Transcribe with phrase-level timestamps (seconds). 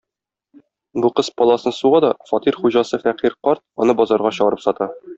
[1.03, 4.95] Бу кыз паласны суга да, фатир хуҗасы фәкыйрь карт аны базарга чыгарып сата.